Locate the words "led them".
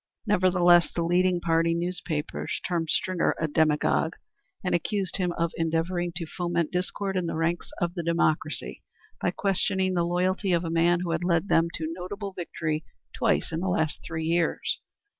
11.23-11.67